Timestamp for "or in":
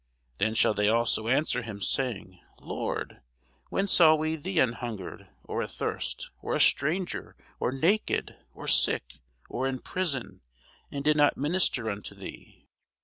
9.47-9.77